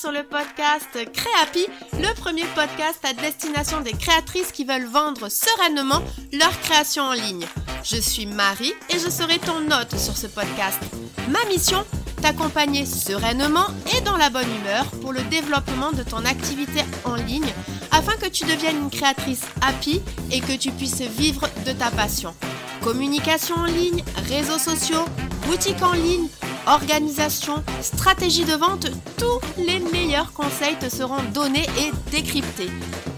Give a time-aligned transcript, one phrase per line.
[0.00, 1.66] sur le podcast Créapi,
[1.98, 6.00] le premier podcast à destination des créatrices qui veulent vendre sereinement
[6.32, 7.44] leur création en ligne.
[7.84, 10.80] Je suis Marie et je serai ton hôte sur ce podcast.
[11.28, 11.84] Ma mission
[12.22, 13.66] T'accompagner sereinement
[13.96, 17.52] et dans la bonne humeur pour le développement de ton activité en ligne
[17.90, 20.00] afin que tu deviennes une créatrice happy
[20.30, 22.34] et que tu puisses vivre de ta passion.
[22.82, 25.04] Communication en ligne, réseaux sociaux,
[25.46, 26.28] boutique en ligne,
[26.66, 28.86] organisation, stratégie de vente,
[29.18, 32.70] tous les meilleurs conseils te seront donnés et décryptés.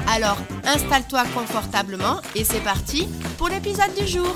[0.09, 4.35] Alors installe-toi confortablement et c'est parti pour l'épisode du jour.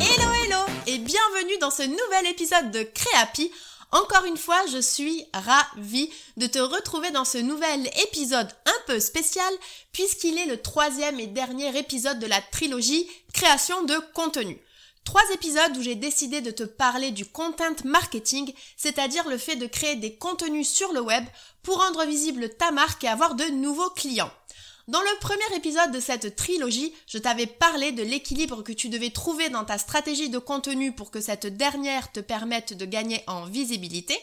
[0.00, 3.52] Hello hello et bienvenue dans ce nouvel épisode de Créapi.
[3.92, 8.98] Encore une fois, je suis ravie de te retrouver dans ce nouvel épisode un peu
[8.98, 9.52] spécial
[9.92, 14.58] puisqu'il est le troisième et dernier épisode de la trilogie création de contenu.
[15.04, 19.66] Trois épisodes où j'ai décidé de te parler du content marketing, c'est-à-dire le fait de
[19.66, 21.24] créer des contenus sur le web
[21.62, 24.32] pour rendre visible ta marque et avoir de nouveaux clients.
[24.88, 29.10] Dans le premier épisode de cette trilogie, je t'avais parlé de l'équilibre que tu devais
[29.10, 33.46] trouver dans ta stratégie de contenu pour que cette dernière te permette de gagner en
[33.46, 34.18] visibilité.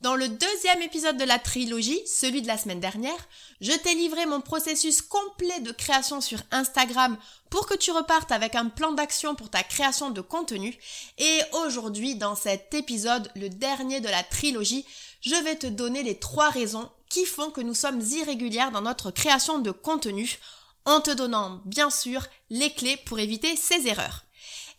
[0.00, 3.28] Dans le deuxième épisode de la trilogie, celui de la semaine dernière,
[3.60, 7.18] je t'ai livré mon processus complet de création sur Instagram
[7.50, 10.78] pour que tu repartes avec un plan d'action pour ta création de contenu.
[11.18, 14.86] Et aujourd'hui, dans cet épisode, le dernier de la trilogie,
[15.22, 19.10] je vais te donner les trois raisons qui font que nous sommes irrégulières dans notre
[19.10, 20.38] création de contenu,
[20.84, 24.24] en te donnant bien sûr les clés pour éviter ces erreurs.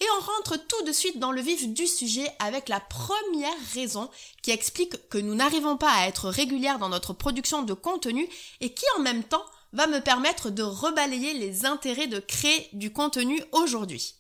[0.02, 4.10] Et on rentre tout de suite dans le vif du sujet avec la première raison
[4.42, 8.28] qui explique que nous n'arrivons pas à être régulières dans notre production de contenu
[8.62, 9.44] et qui en même temps
[9.74, 14.16] va me permettre de rebalayer les intérêts de créer du contenu aujourd'hui.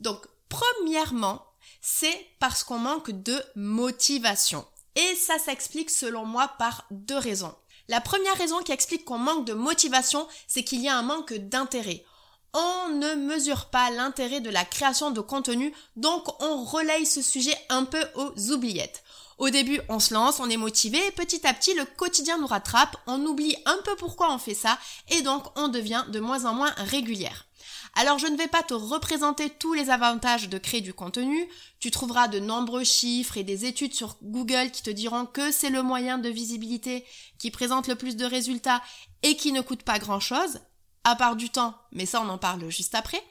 [0.00, 1.46] Donc, premièrement,
[1.80, 4.66] c'est parce qu'on manque de motivation.
[4.96, 7.54] Et ça s'explique selon moi par deux raisons.
[7.88, 11.34] La première raison qui explique qu'on manque de motivation, c'est qu'il y a un manque
[11.34, 12.04] d'intérêt.
[12.52, 17.56] On ne mesure pas l'intérêt de la création de contenu, donc on relaye ce sujet
[17.68, 19.04] un peu aux oubliettes.
[19.40, 22.46] Au début, on se lance, on est motivé, et petit à petit, le quotidien nous
[22.46, 24.78] rattrape, on oublie un peu pourquoi on fait ça,
[25.08, 27.46] et donc on devient de moins en moins régulière.
[27.94, 31.48] Alors je ne vais pas te représenter tous les avantages de créer du contenu,
[31.78, 35.70] tu trouveras de nombreux chiffres et des études sur Google qui te diront que c'est
[35.70, 37.06] le moyen de visibilité
[37.38, 38.82] qui présente le plus de résultats
[39.22, 40.60] et qui ne coûte pas grand chose,
[41.04, 43.22] à part du temps, mais ça on en parle juste après.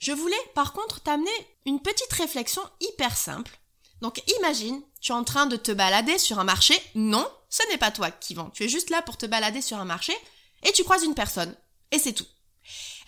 [0.00, 1.28] Je voulais par contre t'amener
[1.66, 3.59] une petite réflexion hyper simple.
[4.00, 6.74] Donc imagine, tu es en train de te balader sur un marché.
[6.94, 8.50] Non, ce n'est pas toi qui vends.
[8.50, 10.14] Tu es juste là pour te balader sur un marché
[10.62, 11.54] et tu croises une personne.
[11.90, 12.26] Et c'est tout.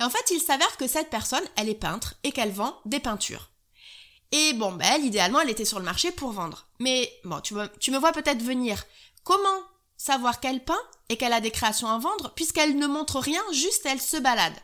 [0.01, 3.01] Et en fait, il s'avère que cette personne, elle est peintre et qu'elle vend des
[3.01, 3.51] peintures.
[4.33, 6.67] Et bon, ben, elle, idéalement, elle était sur le marché pour vendre.
[6.81, 8.83] Mais bon, tu, me vois peut-être venir.
[9.25, 9.47] Comment
[9.97, 10.81] savoir qu'elle peint
[11.11, 14.57] et qu'elle a des créations à vendre puisqu'elle ne montre rien, juste elle se balade?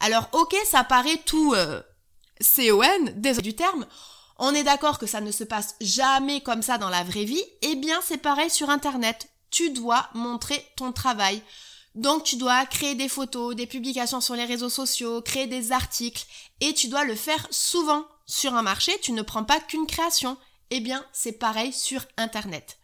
[0.00, 1.82] Alors, ok, ça paraît tout euh,
[2.40, 3.86] CON, désolé du terme.
[4.44, 7.44] On est d'accord que ça ne se passe jamais comme ça dans la vraie vie.
[7.60, 9.28] Eh bien, c'est pareil sur Internet.
[9.52, 11.40] Tu dois montrer ton travail.
[11.94, 16.24] Donc tu dois créer des photos, des publications sur les réseaux sociaux, créer des articles
[16.60, 18.04] et tu dois le faire souvent.
[18.26, 20.36] Sur un marché, tu ne prends pas qu'une création.
[20.70, 22.78] Eh bien, c'est pareil sur Internet.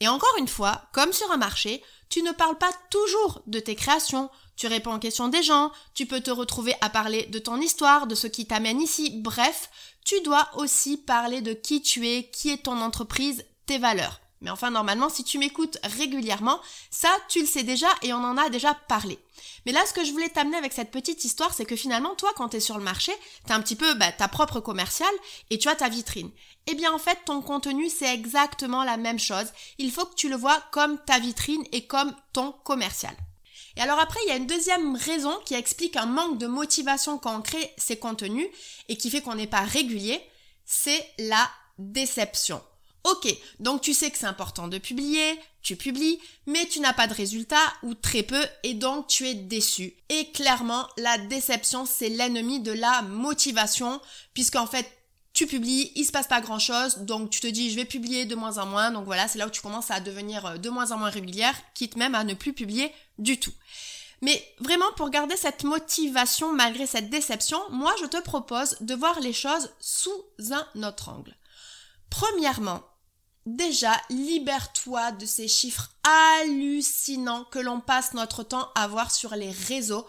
[0.00, 3.74] Et encore une fois, comme sur un marché, tu ne parles pas toujours de tes
[3.74, 7.60] créations, tu réponds aux questions des gens, tu peux te retrouver à parler de ton
[7.60, 9.70] histoire, de ce qui t'amène ici, bref,
[10.04, 14.20] tu dois aussi parler de qui tu es, qui est ton entreprise, tes valeurs.
[14.40, 16.60] Mais enfin, normalement, si tu m'écoutes régulièrement,
[16.90, 19.18] ça, tu le sais déjà et on en a déjà parlé.
[19.66, 22.32] Mais là, ce que je voulais t'amener avec cette petite histoire, c'est que finalement, toi,
[22.36, 23.12] quand tu es sur le marché,
[23.46, 25.08] tu as un petit peu bah, ta propre commerciale
[25.50, 26.30] et tu as ta vitrine.
[26.70, 29.46] Eh bien, en fait, ton contenu, c'est exactement la même chose.
[29.78, 33.16] Il faut que tu le vois comme ta vitrine et comme ton commercial.
[33.76, 37.16] Et alors après, il y a une deuxième raison qui explique un manque de motivation
[37.16, 38.48] quand on crée ces contenus
[38.88, 40.20] et qui fait qu'on n'est pas régulier,
[40.66, 41.48] c'est la
[41.78, 42.60] déception.
[43.04, 47.06] Ok, donc tu sais que c'est important de publier, tu publies, mais tu n'as pas
[47.06, 49.94] de résultat ou très peu et donc tu es déçu.
[50.10, 54.02] Et clairement, la déception, c'est l'ennemi de la motivation
[54.34, 54.97] puisqu'en fait,
[55.38, 58.24] tu publies, il se passe pas grand chose, donc tu te dis je vais publier
[58.24, 60.68] de moins en moins, donc voilà, c'est là où tu commences à devenir euh, de
[60.68, 63.52] moins en moins régulière, quitte même à ne plus publier du tout.
[64.20, 69.20] Mais vraiment, pour garder cette motivation malgré cette déception, moi je te propose de voir
[69.20, 71.36] les choses sous un autre angle.
[72.10, 72.82] Premièrement,
[73.46, 79.52] déjà, libère-toi de ces chiffres hallucinants que l'on passe notre temps à voir sur les
[79.52, 80.04] réseaux.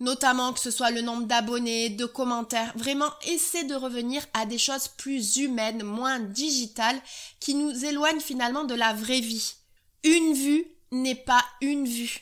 [0.00, 2.72] Notamment que ce soit le nombre d'abonnés, de commentaires.
[2.76, 7.00] Vraiment, essaie de revenir à des choses plus humaines, moins digitales,
[7.40, 9.54] qui nous éloignent finalement de la vraie vie.
[10.02, 12.20] Une vue n'est pas une vue.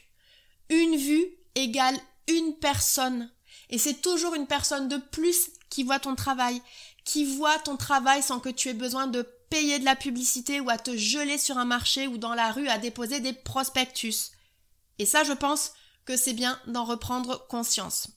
[0.69, 1.99] Une vue égale
[2.29, 3.31] une personne.
[3.71, 6.61] Et c'est toujours une personne de plus qui voit ton travail,
[7.05, 10.71] qui voit ton travail sans que tu aies besoin de payer de la publicité ou
[10.71, 14.33] à te geler sur un marché ou dans la rue à déposer des prospectus.
[14.99, 15.73] Et ça, je pense
[16.05, 18.09] que c'est bien d'en reprendre conscience.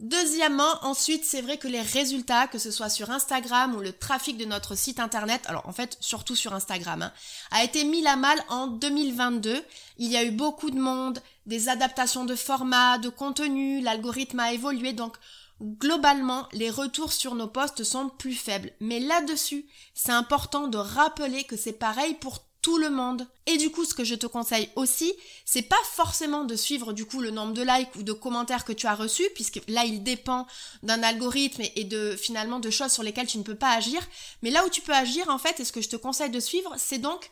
[0.00, 4.36] Deuxièmement, ensuite, c'est vrai que les résultats, que ce soit sur Instagram ou le trafic
[4.36, 7.12] de notre site internet, alors en fait surtout sur Instagram, hein,
[7.52, 9.64] a été mis à mal en 2022.
[9.98, 14.52] Il y a eu beaucoup de monde, des adaptations de formats, de contenu, l'algorithme a
[14.52, 15.16] évolué, donc
[15.62, 18.72] globalement, les retours sur nos posts sont plus faibles.
[18.80, 23.28] Mais là-dessus, c'est important de rappeler que c'est pareil pour tout le monde.
[23.44, 25.12] Et du coup, ce que je te conseille aussi,
[25.44, 28.72] c'est pas forcément de suivre du coup le nombre de likes ou de commentaires que
[28.72, 30.46] tu as reçus, puisque là, il dépend
[30.82, 34.00] d'un algorithme et de finalement de choses sur lesquelles tu ne peux pas agir.
[34.40, 36.40] Mais là où tu peux agir, en fait, et ce que je te conseille de
[36.40, 37.30] suivre, c'est donc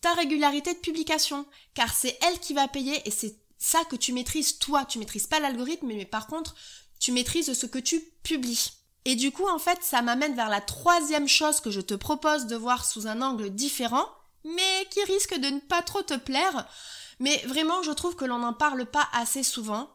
[0.00, 4.12] ta régularité de publication, car c'est elle qui va payer et c'est ça que tu
[4.12, 4.84] maîtrises toi.
[4.84, 6.56] Tu maîtrises pas l'algorithme, mais par contre,
[6.98, 8.72] tu maîtrises ce que tu publies.
[9.04, 12.46] Et du coup, en fait, ça m'amène vers la troisième chose que je te propose
[12.46, 14.08] de voir sous un angle différent,
[14.44, 16.66] mais qui risque de ne pas trop te plaire.
[17.20, 19.90] Mais vraiment, je trouve que l'on n'en parle pas assez souvent.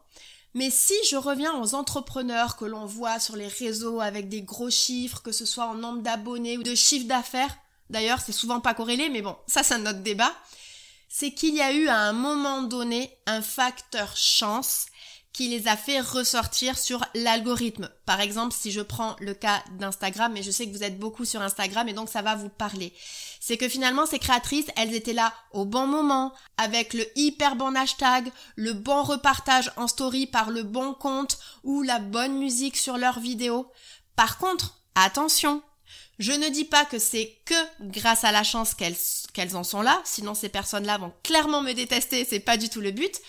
[0.54, 4.70] Mais si je reviens aux entrepreneurs que l'on voit sur les réseaux avec des gros
[4.70, 7.54] chiffres, que ce soit en nombre d'abonnés ou de chiffre d'affaires,
[7.90, 10.34] d'ailleurs c'est souvent pas corrélé, mais bon, ça c'est un autre débat,
[11.08, 14.86] c'est qu'il y a eu à un moment donné un facteur chance
[15.38, 17.88] qui les a fait ressortir sur l'algorithme.
[18.06, 21.24] Par exemple, si je prends le cas d'Instagram, et je sais que vous êtes beaucoup
[21.24, 22.92] sur Instagram et donc ça va vous parler.
[23.38, 27.76] C'est que finalement ces créatrices, elles étaient là au bon moment, avec le hyper bon
[27.76, 32.98] hashtag, le bon repartage en story par le bon compte ou la bonne musique sur
[32.98, 33.70] leurs vidéos.
[34.16, 35.62] Par contre, attention,
[36.18, 38.96] je ne dis pas que c'est que grâce à la chance qu'elles
[39.34, 42.80] qu'elles en sont là, sinon ces personnes-là vont clairement me détester, c'est pas du tout
[42.80, 43.20] le but.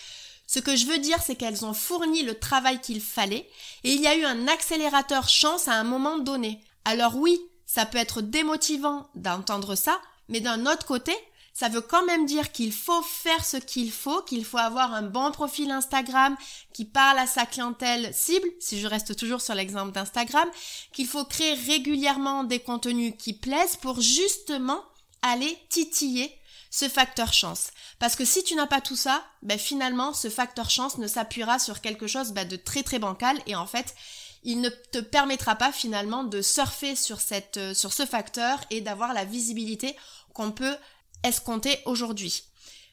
[0.51, 3.47] Ce que je veux dire, c'est qu'elles ont fourni le travail qu'il fallait
[3.83, 6.59] et il y a eu un accélérateur chance à un moment donné.
[6.85, 11.13] Alors oui, ça peut être démotivant d'entendre ça, mais d'un autre côté,
[11.53, 15.03] ça veut quand même dire qu'il faut faire ce qu'il faut, qu'il faut avoir un
[15.03, 16.35] bon profil Instagram
[16.73, 20.49] qui parle à sa clientèle cible, si je reste toujours sur l'exemple d'Instagram,
[20.93, 24.81] qu'il faut créer régulièrement des contenus qui plaisent pour justement
[25.21, 26.38] aller titiller
[26.69, 27.71] ce facteur chance.
[27.98, 31.60] Parce que si tu n'as pas tout ça, ben finalement, ce facteur chance ne s'appuiera
[31.60, 33.95] sur quelque chose ben, de très très bancal et en fait,
[34.44, 38.81] il ne te permettra pas finalement de surfer sur cette, euh, sur ce facteur et
[38.81, 39.95] d'avoir la visibilité
[40.33, 40.77] qu'on peut
[41.24, 42.44] escompter aujourd'hui.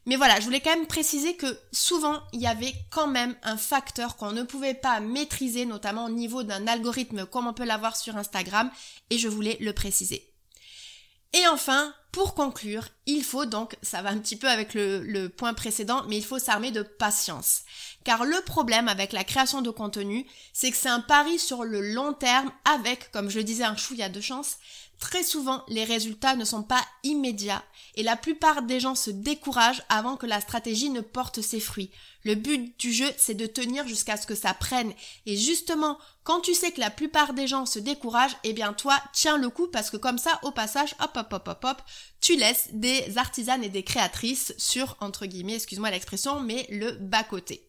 [0.06, 3.56] Mais voilà, je voulais quand même préciser que souvent, il y avait quand même un
[3.56, 7.96] facteur qu'on ne pouvait pas maîtriser, notamment au niveau d'un algorithme comme on peut l'avoir
[7.96, 8.70] sur Instagram,
[9.10, 10.32] et je voulais le préciser.
[11.38, 15.52] Et enfin, pour conclure, il faut donc, ça va un petit peu avec le, point
[15.52, 17.60] précédent, mais il faut s'armer de patience.
[18.04, 21.92] Car le problème avec la création de contenu, c'est que c'est un pari sur le
[21.92, 24.56] long terme avec, comme je disais, un chouïa de chance.
[24.98, 27.62] Très souvent, les résultats ne sont pas immédiats
[27.96, 31.90] et la plupart des gens se découragent avant que la stratégie ne porte ses fruits.
[32.24, 34.92] Le but du jeu, c'est de tenir jusqu'à ce que ça prenne.
[35.26, 39.00] Et justement, quand tu sais que la plupart des gens se découragent, eh bien toi,
[39.12, 41.82] tiens le coup parce que comme ça, au passage, hop, hop, hop, hop, hop,
[42.20, 47.68] tu laisses des artisanes et des créatrices sur, entre guillemets, excuse-moi l'expression, mais le bas-côté.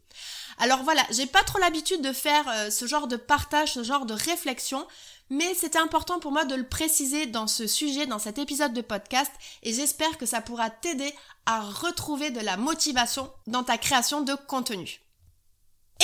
[0.60, 4.08] Alors voilà, j'ai pas trop l'habitude de faire euh, ce genre de partage, ce genre
[4.08, 4.88] de réflexion,
[5.30, 8.82] mais c'était important pour moi de le préciser dans ce sujet, dans cet épisode de
[8.82, 9.32] podcast,
[9.64, 11.14] et j'espère que ça pourra t'aider
[11.46, 15.02] à retrouver de la motivation dans ta création de contenu.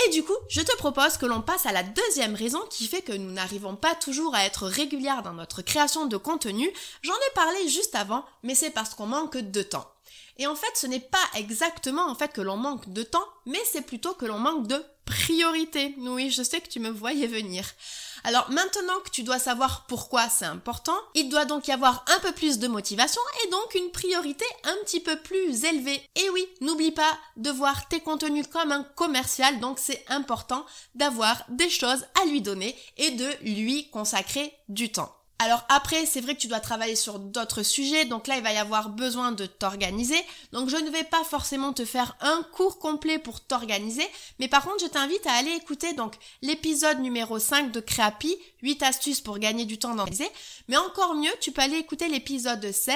[0.05, 3.03] Et du coup, je te propose que l'on passe à la deuxième raison qui fait
[3.03, 6.69] que nous n'arrivons pas toujours à être régulières dans notre création de contenu.
[7.03, 9.92] J'en ai parlé juste avant, mais c'est parce qu'on manque de temps.
[10.37, 13.61] Et en fait, ce n'est pas exactement en fait que l'on manque de temps, mais
[13.71, 15.95] c'est plutôt que l'on manque de priorité.
[15.99, 17.65] Oui, je sais que tu me voyais venir.
[18.23, 22.19] Alors maintenant que tu dois savoir pourquoi c'est important, il doit donc y avoir un
[22.19, 26.01] peu plus de motivation et donc une priorité un petit peu plus élevée.
[26.15, 31.43] Et oui, n'oublie pas de voir tes contenus comme un commercial, donc c'est important d'avoir
[31.49, 35.13] des choses à lui donner et de lui consacrer du temps.
[35.43, 38.53] Alors après, c'est vrai que tu dois travailler sur d'autres sujets, donc là il va
[38.53, 40.15] y avoir besoin de t'organiser.
[40.53, 44.07] Donc je ne vais pas forcément te faire un cours complet pour t'organiser,
[44.39, 48.83] mais par contre je t'invite à aller écouter donc l'épisode numéro 5 de Créapi, 8
[48.83, 50.29] astuces pour gagner du temps d'organiser.
[50.69, 52.95] Mais encore mieux, tu peux aller écouter l'épisode 16,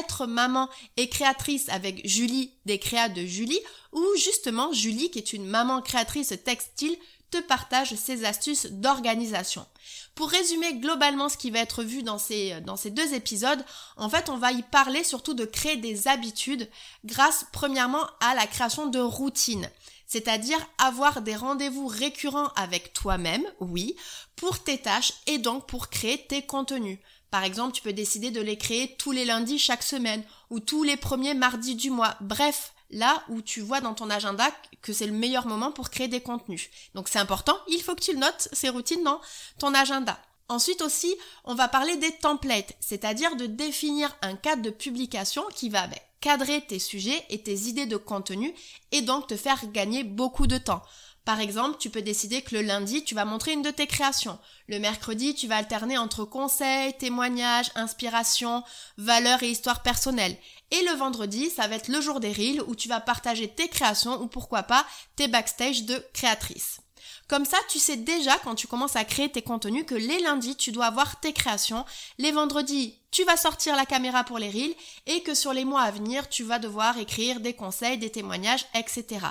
[0.00, 3.60] être maman et créatrice avec Julie des créas de Julie,
[3.92, 6.96] où justement Julie, qui est une maman créatrice textile,
[7.32, 9.66] te partage ses astuces d'organisation.
[10.14, 13.64] Pour résumer globalement ce qui va être vu dans ces, dans ces deux épisodes,
[13.96, 16.68] en fait, on va y parler surtout de créer des habitudes
[17.04, 19.68] grâce premièrement à la création de routines.
[20.06, 23.96] C'est-à-dire avoir des rendez-vous récurrents avec toi-même, oui,
[24.36, 26.98] pour tes tâches et donc pour créer tes contenus.
[27.30, 30.82] Par exemple, tu peux décider de les créer tous les lundis chaque semaine ou tous
[30.82, 32.14] les premiers mardis du mois.
[32.20, 34.44] Bref, là où tu vois dans ton agenda
[34.82, 36.70] que c'est le meilleur moment pour créer des contenus.
[36.94, 39.20] Donc c'est important, il faut que tu le notes, ces routines dans
[39.58, 40.18] ton agenda.
[40.48, 45.70] Ensuite aussi, on va parler des templates, c'est-à-dire de définir un cadre de publication qui
[45.70, 45.88] va
[46.20, 48.54] cadrer tes sujets et tes idées de contenu
[48.92, 50.82] et donc te faire gagner beaucoup de temps.
[51.24, 54.38] Par exemple, tu peux décider que le lundi, tu vas montrer une de tes créations.
[54.66, 58.64] Le mercredi, tu vas alterner entre conseils, témoignages, inspiration,
[58.98, 60.36] valeurs et histoires personnelles.
[60.72, 63.68] Et le vendredi, ça va être le jour des reels où tu vas partager tes
[63.68, 64.86] créations ou pourquoi pas
[65.16, 66.80] tes backstage de créatrice.
[67.28, 70.56] Comme ça, tu sais déjà quand tu commences à créer tes contenus que les lundis,
[70.56, 71.84] tu dois avoir tes créations.
[72.16, 74.74] Les vendredis, tu vas sortir la caméra pour les reels
[75.06, 78.64] et que sur les mois à venir, tu vas devoir écrire des conseils, des témoignages,
[78.74, 79.26] etc.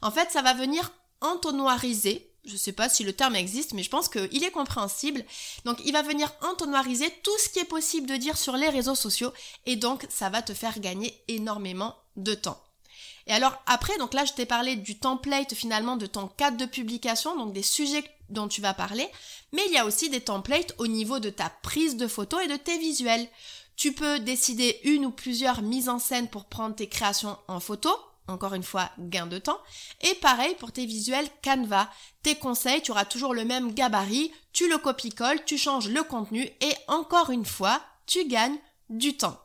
[0.00, 2.33] En fait, ça va venir entonnoiriser.
[2.46, 5.24] Je sais pas si le terme existe, mais je pense qu'il est compréhensible.
[5.64, 8.94] Donc, il va venir entonnoiriser tout ce qui est possible de dire sur les réseaux
[8.94, 9.32] sociaux
[9.66, 12.60] et donc ça va te faire gagner énormément de temps.
[13.26, 16.66] Et alors après, donc là je t'ai parlé du template finalement de ton cadre de
[16.66, 19.08] publication, donc des sujets dont tu vas parler,
[19.52, 22.48] mais il y a aussi des templates au niveau de ta prise de photos et
[22.48, 23.26] de tes visuels.
[23.76, 27.90] Tu peux décider une ou plusieurs mises en scène pour prendre tes créations en photo,
[28.28, 29.58] encore une fois, gain de temps.
[30.02, 31.90] Et pareil pour tes visuels Canva.
[32.22, 36.42] Tes conseils, tu auras toujours le même gabarit, tu le copies-colles, tu changes le contenu
[36.60, 39.38] et encore une fois, tu gagnes du temps.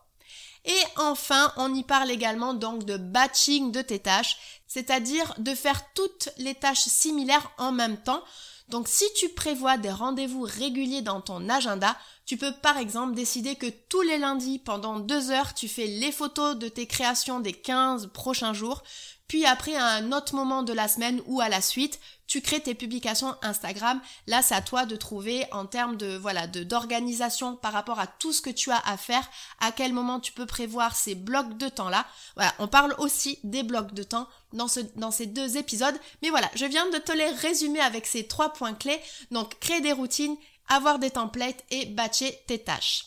[0.65, 5.81] Et enfin, on y parle également donc de batching de tes tâches, c'est-à-dire de faire
[5.93, 8.23] toutes les tâches similaires en même temps.
[8.69, 13.55] Donc si tu prévois des rendez-vous réguliers dans ton agenda, tu peux par exemple décider
[13.55, 17.53] que tous les lundis, pendant deux heures, tu fais les photos de tes créations des
[17.53, 18.83] 15 prochains jours,
[19.29, 22.59] puis après à un autre moment de la semaine ou à la suite, tu crées
[22.59, 24.01] tes publications Instagram.
[24.27, 28.07] Là, c'est à toi de trouver en termes de voilà de d'organisation par rapport à
[28.07, 29.27] tout ce que tu as à faire,
[29.59, 32.05] à quel moment tu peux prévoir ces blocs de temps là.
[32.35, 36.49] Voilà, on parle aussi des blocs de temps dans dans ces deux épisodes, mais voilà,
[36.55, 38.99] je viens de te les résumer avec ces trois points clés.
[39.29, 43.05] Donc créer des routines, avoir des templates et batcher tes tâches.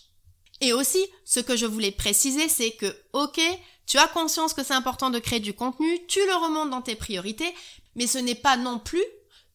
[0.63, 3.41] Et aussi, ce que je voulais préciser, c'est que, ok,
[3.87, 6.97] tu as conscience que c'est important de créer du contenu, tu le remontes dans tes
[6.97, 7.55] priorités,
[7.95, 9.05] mais ce n'est pas non plus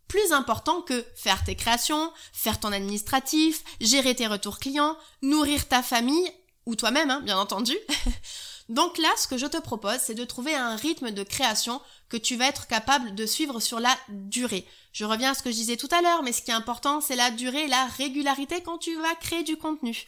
[0.08, 5.84] plus important que faire tes créations, faire ton administratif, gérer tes retours clients, nourrir ta
[5.84, 6.32] famille,
[6.66, 7.76] ou toi-même, hein, bien entendu.
[8.70, 12.18] Donc là, ce que je te propose, c'est de trouver un rythme de création que
[12.18, 14.68] tu vas être capable de suivre sur la durée.
[14.92, 17.00] Je reviens à ce que je disais tout à l'heure, mais ce qui est important,
[17.00, 20.08] c'est la durée et la régularité quand tu vas créer du contenu.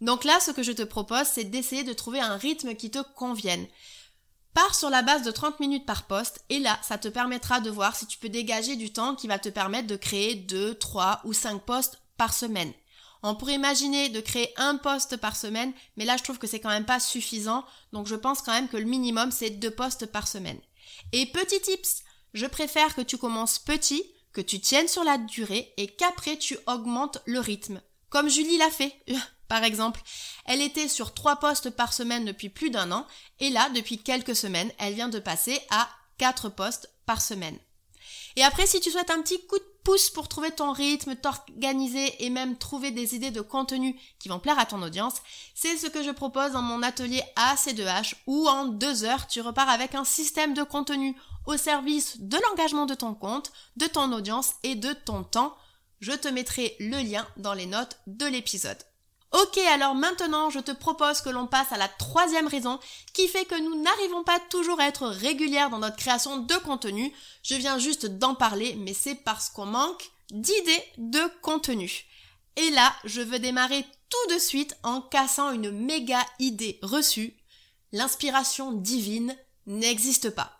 [0.00, 3.00] Donc là, ce que je te propose, c'est d'essayer de trouver un rythme qui te
[3.14, 3.66] convienne.
[4.54, 7.70] Pars sur la base de 30 minutes par poste et là, ça te permettra de
[7.70, 11.20] voir si tu peux dégager du temps qui va te permettre de créer 2, 3
[11.24, 12.72] ou 5 postes par semaine.
[13.22, 16.60] On pourrait imaginer de créer un poste par semaine, mais là je trouve que c'est
[16.60, 20.06] quand même pas suffisant, donc je pense quand même que le minimum c'est deux postes
[20.06, 20.60] par semaine.
[21.12, 22.02] Et petit tips,
[22.34, 24.02] je préfère que tu commences petit,
[24.32, 27.80] que tu tiennes sur la durée et qu'après tu augmentes le rythme.
[28.08, 28.94] Comme Julie l'a fait.
[29.48, 30.00] Par exemple,
[30.44, 33.06] elle était sur trois postes par semaine depuis plus d'un an,
[33.40, 35.88] et là, depuis quelques semaines, elle vient de passer à
[36.18, 37.58] quatre postes par semaine.
[38.36, 42.24] Et après, si tu souhaites un petit coup de pouce pour trouver ton rythme, t'organiser
[42.24, 45.14] et même trouver des idées de contenu qui vont plaire à ton audience,
[45.54, 49.68] c'est ce que je propose dans mon atelier AC2H où en deux heures, tu repars
[49.68, 54.54] avec un système de contenu au service de l'engagement de ton compte, de ton audience
[54.62, 55.56] et de ton temps.
[56.00, 58.78] Je te mettrai le lien dans les notes de l'épisode.
[59.32, 62.80] Ok, alors maintenant, je te propose que l'on passe à la troisième raison
[63.12, 67.12] qui fait que nous n'arrivons pas toujours à être régulières dans notre création de contenu.
[67.42, 72.06] Je viens juste d'en parler, mais c'est parce qu'on manque d'idées de contenu.
[72.56, 77.36] Et là, je veux démarrer tout de suite en cassant une méga idée reçue.
[77.92, 80.58] L'inspiration divine n'existe pas.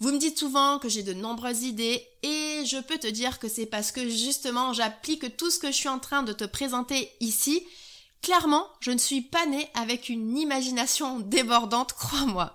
[0.00, 3.48] Vous me dites souvent que j'ai de nombreuses idées et je peux te dire que
[3.48, 7.10] c'est parce que justement j'applique tout ce que je suis en train de te présenter
[7.20, 7.64] ici
[8.22, 12.54] Clairement, je ne suis pas née avec une imagination débordante, crois-moi.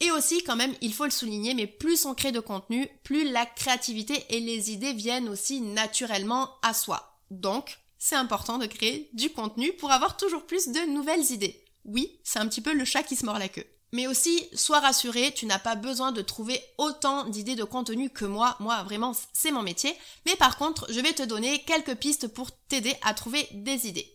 [0.00, 3.30] Et aussi, quand même, il faut le souligner, mais plus on crée de contenu, plus
[3.30, 7.18] la créativité et les idées viennent aussi naturellement à soi.
[7.30, 11.62] Donc, c'est important de créer du contenu pour avoir toujours plus de nouvelles idées.
[11.84, 13.66] Oui, c'est un petit peu le chat qui se mord la queue.
[13.92, 18.24] Mais aussi, sois rassuré, tu n'as pas besoin de trouver autant d'idées de contenu que
[18.24, 18.56] moi.
[18.60, 19.94] Moi, vraiment, c'est mon métier.
[20.26, 24.14] Mais par contre, je vais te donner quelques pistes pour t'aider à trouver des idées.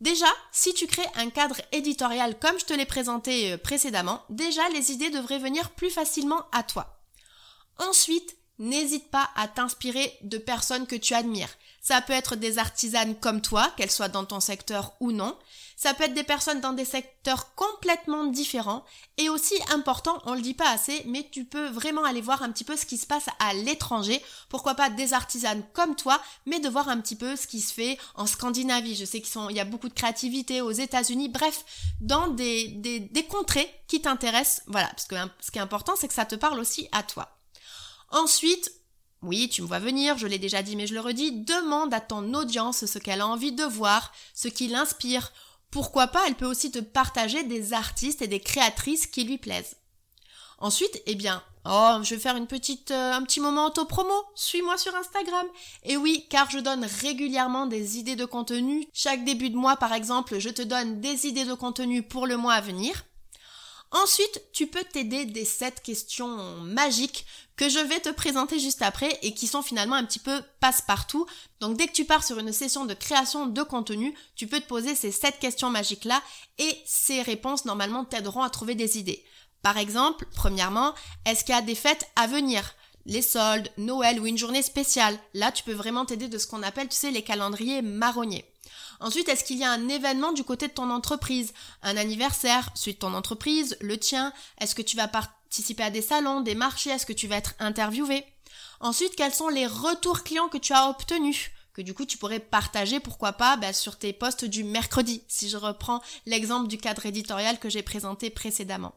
[0.00, 4.68] Déjà, si tu crées un cadre éditorial comme je te l'ai présenté euh, précédemment, déjà
[4.70, 7.00] les idées devraient venir plus facilement à toi.
[7.78, 11.54] Ensuite, n'hésite pas à t'inspirer de personnes que tu admires.
[11.80, 15.36] Ça peut être des artisanes comme toi, qu'elles soient dans ton secteur ou non.
[15.76, 18.84] Ça peut être des personnes dans des secteurs complètement différents.
[19.18, 22.50] Et aussi important, on le dit pas assez, mais tu peux vraiment aller voir un
[22.50, 24.22] petit peu ce qui se passe à l'étranger.
[24.48, 27.74] Pourquoi pas des artisanes comme toi, mais de voir un petit peu ce qui se
[27.74, 28.94] fait en Scandinavie.
[28.94, 31.28] Je sais qu'il y a beaucoup de créativité aux États-Unis.
[31.28, 31.64] Bref,
[32.00, 34.62] dans des, des, des contrées qui t'intéressent.
[34.68, 37.38] Voilà, parce que ce qui est important, c'est que ça te parle aussi à toi.
[38.10, 38.72] Ensuite,
[39.22, 42.00] oui, tu me vois venir, je l'ai déjà dit mais je le redis, demande à
[42.00, 45.32] ton audience ce qu'elle a envie de voir, ce qui l'inspire.
[45.76, 49.76] Pourquoi pas, elle peut aussi te partager des artistes et des créatrices qui lui plaisent.
[50.56, 54.14] Ensuite, eh bien, oh, je vais faire une petite, euh, un petit moment auto-promo.
[54.34, 55.46] Suis-moi sur Instagram.
[55.82, 58.88] Et oui, car je donne régulièrement des idées de contenu.
[58.94, 62.38] Chaque début de mois, par exemple, je te donne des idées de contenu pour le
[62.38, 63.04] mois à venir.
[64.02, 67.24] Ensuite, tu peux t'aider des 7 questions magiques
[67.56, 71.26] que je vais te présenter juste après et qui sont finalement un petit peu passe-partout.
[71.60, 74.66] Donc dès que tu pars sur une session de création de contenu, tu peux te
[74.66, 76.22] poser ces 7 questions magiques-là
[76.58, 79.24] et ces réponses normalement t'aideront à trouver des idées.
[79.62, 82.74] Par exemple, premièrement, est-ce qu'il y a des fêtes à venir?
[83.06, 85.18] Les soldes, Noël ou une journée spéciale?
[85.32, 88.44] Là, tu peux vraiment t'aider de ce qu'on appelle, tu sais, les calendriers marronniers.
[89.00, 91.52] Ensuite, est-ce qu'il y a un événement du côté de ton entreprise?
[91.82, 94.32] Un anniversaire, de ton entreprise, le tien.
[94.60, 96.90] Est-ce que tu vas participer à des salons, des marchés?
[96.90, 98.24] Est-ce que tu vas être interviewé?
[98.80, 101.50] Ensuite, quels sont les retours clients que tu as obtenus?
[101.72, 105.50] Que du coup tu pourrais partager, pourquoi pas, bah, sur tes posts du mercredi, si
[105.50, 108.94] je reprends l'exemple du cadre éditorial que j'ai présenté précédemment.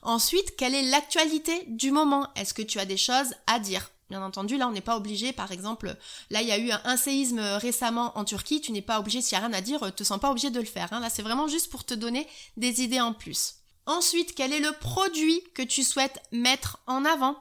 [0.00, 2.28] Ensuite, quelle est l'actualité du moment?
[2.34, 3.90] Est-ce que tu as des choses à dire?
[4.14, 5.96] Bien entendu, là, on n'est pas obligé, par exemple,
[6.30, 9.36] là, il y a eu un séisme récemment en Turquie, tu n'es pas obligé, s'il
[9.36, 10.92] n'y a rien à dire, te sens pas obligé de le faire.
[10.92, 11.00] Hein.
[11.00, 13.56] Là, c'est vraiment juste pour te donner des idées en plus.
[13.86, 17.36] Ensuite, quel est le produit que tu souhaites mettre en avant?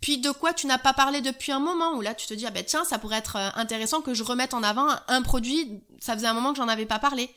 [0.00, 2.46] Puis de quoi tu n'as pas parlé depuis un moment, où là tu te dis,
[2.46, 5.82] ah ben tiens, ça pourrait être euh, intéressant que je remette en avant un produit,
[6.00, 7.28] ça faisait un moment que j'en avais pas parlé.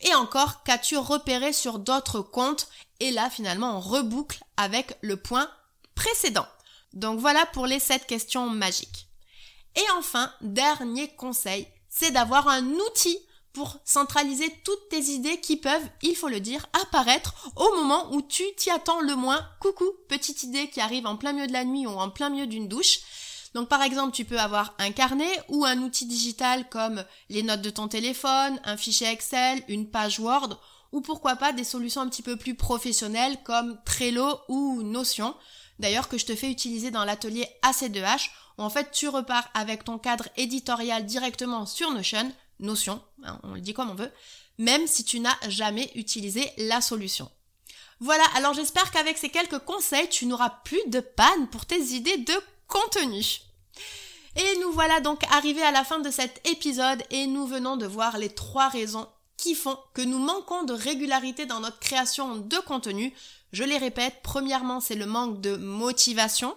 [0.00, 2.68] Et encore, qu'as-tu repéré sur d'autres comptes?
[3.00, 5.46] Et là, finalement, on reboucle avec le point
[5.94, 6.46] précédent.
[6.94, 9.08] Donc voilà pour les 7 questions magiques.
[9.76, 13.18] Et enfin, dernier conseil, c'est d'avoir un outil
[13.52, 18.20] pour centraliser toutes tes idées qui peuvent, il faut le dire, apparaître au moment où
[18.20, 19.46] tu t'y attends le moins.
[19.60, 22.46] Coucou, petite idée qui arrive en plein milieu de la nuit ou en plein milieu
[22.46, 23.00] d'une douche.
[23.54, 27.62] Donc par exemple, tu peux avoir un carnet ou un outil digital comme les notes
[27.62, 32.08] de ton téléphone, un fichier Excel, une page Word ou pourquoi pas des solutions un
[32.08, 35.34] petit peu plus professionnelles comme Trello ou Notion
[35.78, 39.84] d'ailleurs que je te fais utiliser dans l'atelier AC2H, où en fait tu repars avec
[39.84, 44.12] ton cadre éditorial directement sur Notion, Notion, hein, on le dit comme on veut,
[44.58, 47.30] même si tu n'as jamais utilisé la solution.
[48.00, 52.18] Voilà, alors j'espère qu'avec ces quelques conseils, tu n'auras plus de panne pour tes idées
[52.18, 52.34] de
[52.66, 53.24] contenu.
[54.36, 57.86] Et nous voilà donc arrivés à la fin de cet épisode et nous venons de
[57.86, 59.06] voir les trois raisons
[59.36, 63.14] qui font que nous manquons de régularité dans notre création de contenu.
[63.54, 66.56] Je les répète, premièrement, c'est le manque de motivation,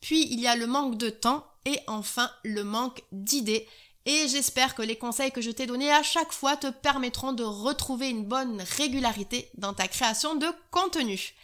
[0.00, 3.68] puis il y a le manque de temps et enfin le manque d'idées.
[4.04, 7.42] Et j'espère que les conseils que je t'ai donnés à chaque fois te permettront de
[7.42, 11.34] retrouver une bonne régularité dans ta création de contenu.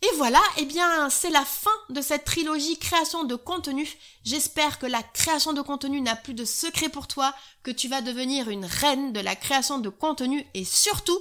[0.00, 3.86] Et voilà, eh bien, c'est la fin de cette trilogie création de contenu.
[4.24, 8.00] J'espère que la création de contenu n'a plus de secret pour toi, que tu vas
[8.00, 11.20] devenir une reine de la création de contenu et surtout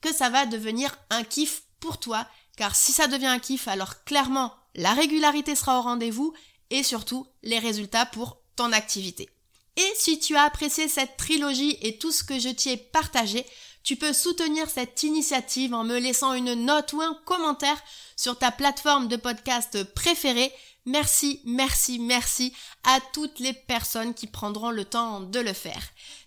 [0.00, 4.04] que ça va devenir un kiff pour toi, car si ça devient un kiff, alors
[4.04, 6.32] clairement, la régularité sera au rendez-vous
[6.70, 9.28] et surtout les résultats pour ton activité.
[9.76, 13.44] Et si tu as apprécié cette trilogie et tout ce que je t'y ai partagé,
[13.82, 17.82] tu peux soutenir cette initiative en me laissant une note ou un commentaire
[18.16, 20.50] sur ta plateforme de podcast préférée.
[20.86, 22.52] Merci, merci, merci
[22.84, 25.82] à toutes les personnes qui prendront le temps de le faire.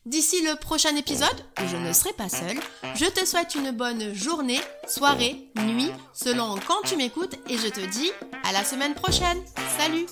[0.05, 2.59] D'ici le prochain épisode, où je ne serai pas seule,
[2.95, 7.85] je te souhaite une bonne journée, soirée, nuit, selon quand tu m'écoutes et je te
[7.85, 8.11] dis
[8.43, 9.43] à la semaine prochaine.
[9.77, 10.07] Salut